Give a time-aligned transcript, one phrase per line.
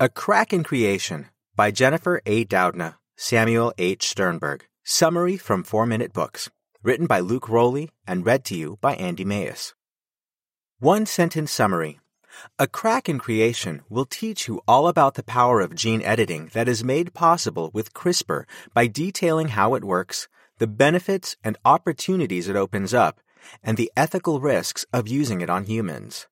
[0.00, 2.44] A Crack in Creation by Jennifer A.
[2.44, 4.08] Doudna, Samuel H.
[4.08, 4.66] Sternberg.
[4.82, 6.50] Summary from 4 Minute Books.
[6.82, 9.72] Written by Luke Rowley and read to you by Andy Mayes.
[10.80, 12.00] One sentence summary.
[12.58, 16.66] A Crack in Creation will teach you all about the power of gene editing that
[16.66, 20.26] is made possible with CRISPR by detailing how it works,
[20.58, 23.20] the benefits and opportunities it opens up,
[23.62, 26.26] and the ethical risks of using it on humans.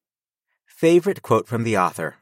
[0.67, 2.17] Favorite quote from the author.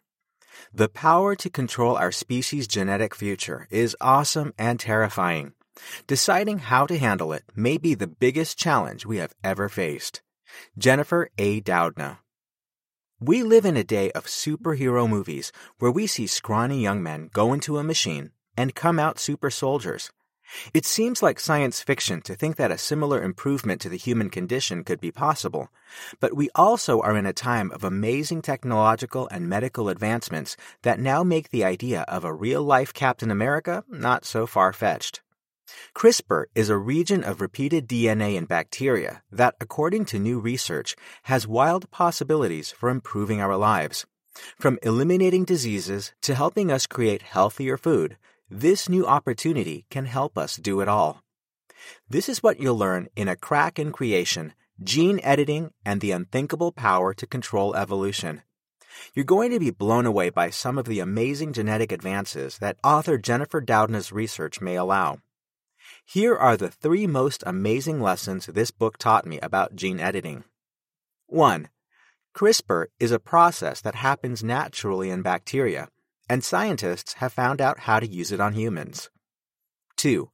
[0.73, 5.53] The power to control our species' genetic future is awesome and terrifying.
[6.07, 10.23] Deciding how to handle it may be the biggest challenge we have ever faced.
[10.77, 11.61] Jennifer A.
[11.61, 12.19] Doudna.
[13.21, 17.53] We live in a day of superhero movies where we see scrawny young men go
[17.53, 20.11] into a machine and come out super soldiers.
[20.75, 24.85] It seems like science fiction to think that a similar improvement to the human condition
[24.85, 25.69] could be possible,
[26.19, 31.23] but we also are in a time of amazing technological and medical advancements that now
[31.23, 35.21] make the idea of a real life Captain America not so far fetched.
[35.95, 41.47] CRISPR is a region of repeated DNA in bacteria that, according to new research, has
[41.47, 44.05] wild possibilities for improving our lives.
[44.59, 48.17] From eliminating diseases to helping us create healthier food,
[48.51, 51.23] this new opportunity can help us do it all.
[52.09, 56.73] This is what you'll learn in A Crack in Creation Gene Editing and the Unthinkable
[56.73, 58.43] Power to Control Evolution.
[59.15, 63.19] You're going to be blown away by some of the amazing genetic advances that author
[63.19, 65.19] Jennifer Doudna's research may allow.
[66.05, 70.43] Here are the three most amazing lessons this book taught me about gene editing.
[71.27, 71.69] 1.
[72.35, 75.89] CRISPR is a process that happens naturally in bacteria
[76.31, 79.11] and scientists have found out how to use it on humans.
[79.97, 80.31] 2.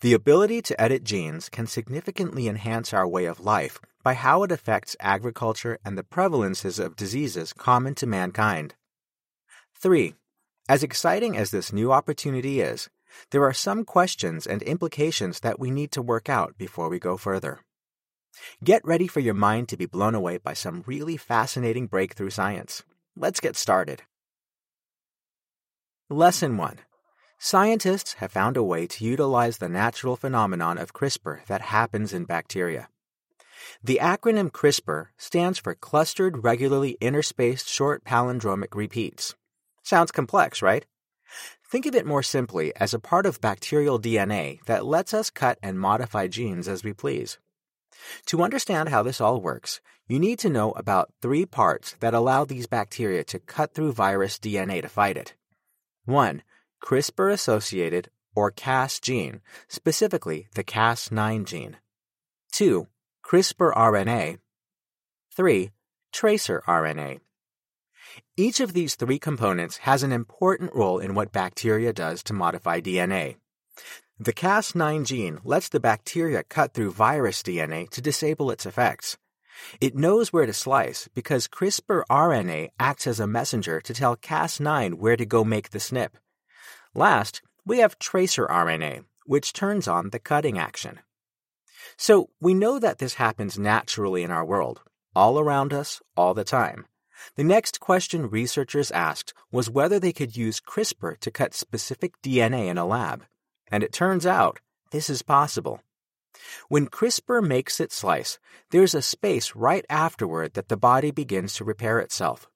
[0.00, 4.50] The ability to edit genes can significantly enhance our way of life by how it
[4.50, 8.74] affects agriculture and the prevalences of diseases common to mankind.
[9.78, 10.14] 3.
[10.66, 12.88] As exciting as this new opportunity is,
[13.30, 17.18] there are some questions and implications that we need to work out before we go
[17.18, 17.60] further.
[18.64, 22.82] Get ready for your mind to be blown away by some really fascinating breakthrough science.
[23.14, 24.04] Let's get started.
[26.10, 26.80] Lesson 1
[27.38, 32.26] Scientists have found a way to utilize the natural phenomenon of CRISPR that happens in
[32.26, 32.90] bacteria.
[33.82, 39.34] The acronym CRISPR stands for Clustered Regularly Interspaced Short Palindromic Repeats.
[39.82, 40.84] Sounds complex, right?
[41.66, 45.58] Think of it more simply as a part of bacterial DNA that lets us cut
[45.62, 47.38] and modify genes as we please.
[48.26, 52.44] To understand how this all works, you need to know about three parts that allow
[52.44, 55.34] these bacteria to cut through virus DNA to fight it.
[56.06, 56.42] 1.
[56.82, 61.76] CRISPR associated or Cas gene, specifically the Cas9 gene.
[62.52, 62.86] 2.
[63.24, 64.38] CRISPR RNA.
[65.34, 65.70] 3.
[66.12, 67.20] Tracr RNA.
[68.36, 72.80] Each of these three components has an important role in what bacteria does to modify
[72.80, 73.36] DNA.
[74.18, 79.16] The Cas9 gene lets the bacteria cut through virus DNA to disable its effects.
[79.80, 84.94] It knows where to slice because CRISPR RNA acts as a messenger to tell Cas9
[84.94, 86.16] where to go make the snip.
[86.94, 91.00] Last, we have tracr RNA, which turns on the cutting action.
[91.96, 94.82] So we know that this happens naturally in our world,
[95.14, 96.86] all around us, all the time.
[97.36, 102.66] The next question researchers asked was whether they could use CRISPR to cut specific DNA
[102.66, 103.24] in a lab.
[103.68, 104.60] And it turns out
[104.90, 105.80] this is possible.
[106.68, 108.38] When CRISPR makes its slice,
[108.70, 112.48] there's a space right afterward that the body begins to repair itself.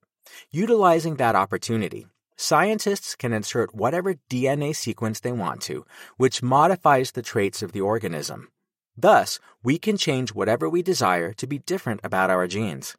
[0.50, 2.06] Utilizing that opportunity,
[2.36, 5.84] scientists can insert whatever DNA sequence they want to,
[6.16, 8.48] which modifies the traits of the organism.
[8.96, 12.96] Thus, we can change whatever we desire to be different about our genes.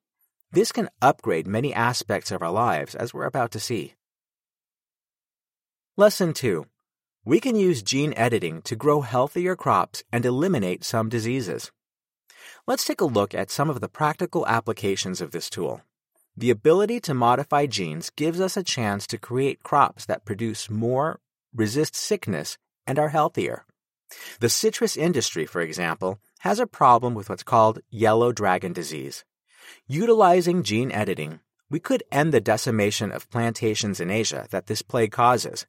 [0.51, 3.95] This can upgrade many aspects of our lives, as we're about to see.
[5.97, 6.65] Lesson 2
[7.29, 11.71] we can use gene editing to grow healthier crops and eliminate some diseases.
[12.65, 15.81] Let's take a look at some of the practical applications of this tool.
[16.35, 21.19] The ability to modify genes gives us a chance to create crops that produce more,
[21.53, 23.63] resist sickness, and are healthier.
[24.39, 29.23] The citrus industry, for example, has a problem with what's called yellow dragon disease.
[29.85, 35.11] Utilizing gene editing, we could end the decimation of plantations in Asia that this plague
[35.11, 35.67] causes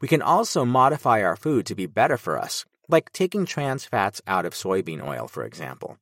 [0.00, 4.22] we can also modify our food to be better for us, like taking trans fats
[4.26, 5.98] out of soybean oil, for example.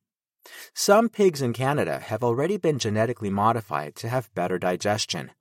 [0.73, 5.31] Some pigs in Canada have already been genetically modified to have better digestion.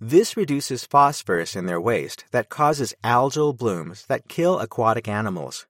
[0.00, 5.66] This reduces phosphorus in their waste that causes algal blooms that kill aquatic animals.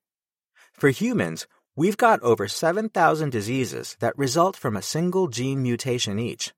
[0.72, 6.52] For humans, we've got over 7,000 diseases that result from a single gene mutation each.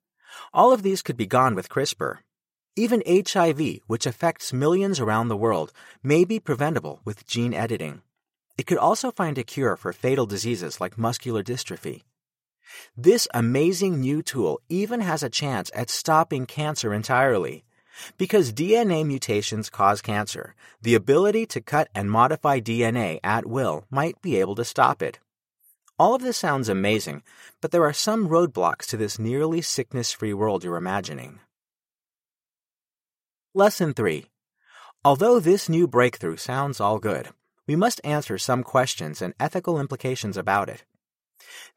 [0.52, 2.18] All of these could be gone with CRISPR.
[2.78, 8.02] Even HIV, which affects millions around the world, may be preventable with gene editing.
[8.56, 12.02] It could also find a cure for fatal diseases like muscular dystrophy.
[12.96, 17.64] This amazing new tool even has a chance at stopping cancer entirely.
[18.16, 24.22] Because DNA mutations cause cancer, the ability to cut and modify DNA at will might
[24.22, 25.18] be able to stop it.
[25.98, 27.24] All of this sounds amazing,
[27.60, 31.40] but there are some roadblocks to this nearly sickness free world you're imagining.
[33.54, 34.26] Lesson 3
[35.06, 37.30] Although this new breakthrough sounds all good,
[37.66, 40.84] we must answer some questions and ethical implications about it.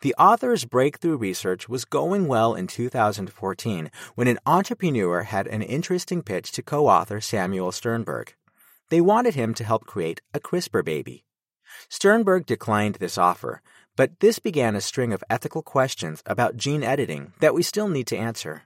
[0.01, 6.21] The author's breakthrough research was going well in 2014 when an entrepreneur had an interesting
[6.21, 8.35] pitch to co author Samuel Sternberg.
[8.89, 11.23] They wanted him to help create a CRISPR baby.
[11.87, 13.61] Sternberg declined this offer,
[13.95, 18.07] but this began a string of ethical questions about gene editing that we still need
[18.07, 18.63] to answer.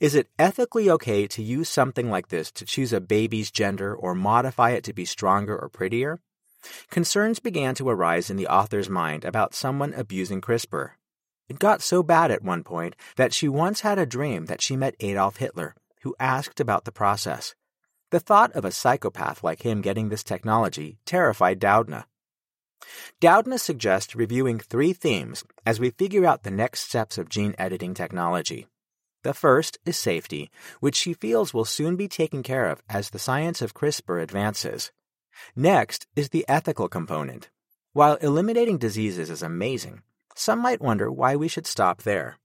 [0.00, 4.14] Is it ethically okay to use something like this to choose a baby's gender or
[4.14, 6.20] modify it to be stronger or prettier?
[6.90, 10.90] Concerns began to arise in the author's mind about someone abusing CRISPR.
[11.48, 14.76] It got so bad at one point that she once had a dream that she
[14.76, 17.54] met Adolf Hitler, who asked about the process.
[18.10, 22.04] The thought of a psychopath like him getting this technology terrified Doudna.
[23.20, 27.94] Doudna suggests reviewing three themes as we figure out the next steps of gene editing
[27.94, 28.66] technology.
[29.24, 33.18] The first is safety, which she feels will soon be taken care of as the
[33.18, 34.92] science of CRISPR advances.
[35.56, 37.50] Next is the ethical component.
[37.92, 40.02] While eliminating diseases is amazing,
[40.36, 42.38] some might wonder why we should stop there.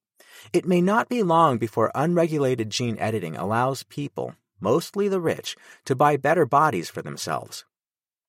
[0.51, 5.55] It may not be long before unregulated gene editing allows people, mostly the rich,
[5.85, 7.65] to buy better bodies for themselves.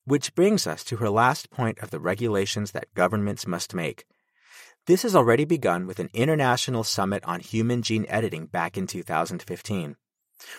[0.05, 4.05] Which brings us to her last point of the regulations that governments must make.
[4.86, 9.96] This has already begun with an international summit on human gene editing back in 2015.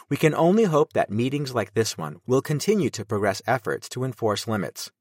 [0.10, 4.04] We can only hope that meetings like this one will continue to progress efforts to
[4.04, 4.92] enforce limits.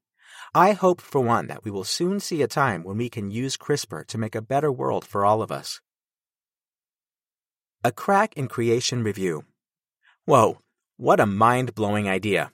[0.53, 3.57] I hope, for one, that we will soon see a time when we can use
[3.57, 5.81] CRISPR to make a better world for all of us.
[7.83, 9.45] A crack in creation review.
[10.25, 10.59] Whoa,
[10.97, 12.51] what a mind blowing idea!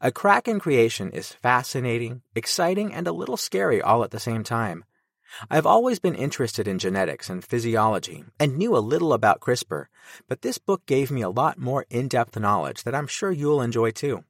[0.00, 4.42] A crack in creation is fascinating, exciting, and a little scary all at the same
[4.42, 4.84] time.
[5.50, 9.86] I've always been interested in genetics and physiology and knew a little about CRISPR,
[10.28, 13.62] but this book gave me a lot more in depth knowledge that I'm sure you'll
[13.62, 14.24] enjoy too.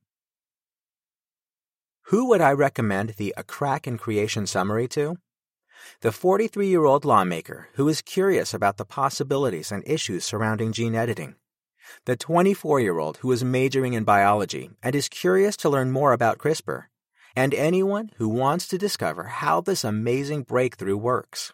[2.07, 5.17] Who would I recommend the A Crack in Creation summary to?
[6.01, 10.95] The 43 year old lawmaker who is curious about the possibilities and issues surrounding gene
[10.95, 11.37] editing.
[12.05, 16.13] The 24 year old who is majoring in biology and is curious to learn more
[16.13, 16.85] about CRISPR
[17.35, 21.53] and anyone who wants to discover how this amazing breakthrough works.